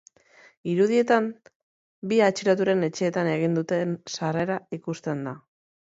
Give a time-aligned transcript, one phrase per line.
[0.71, 1.27] Irudietan
[2.13, 5.37] bi atxiloturen etxeetan egin duten sarrera ikusten da.